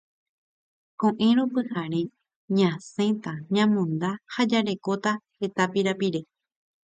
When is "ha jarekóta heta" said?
4.33-5.63